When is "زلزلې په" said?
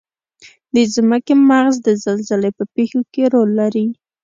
2.03-2.63